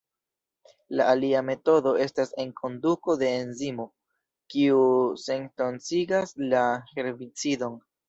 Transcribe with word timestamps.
La 0.99 1.05
alia 1.11 1.43
metodo 1.49 1.91
estas 2.05 2.33
enkonduko 2.45 3.17
de 3.25 3.31
enzimo, 3.43 3.87
kiu 4.57 4.83
sentoksigas 5.29 6.39
la 6.53 6.67
herbicidon. 6.93 7.83